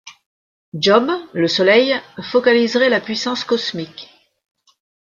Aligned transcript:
Djob, 0.73 1.11
le 1.33 1.47
Soleil, 1.47 1.93
focaliserait 2.23 2.89
la 2.89 2.99
puissance 3.01 3.43
cosmique. 3.43 4.09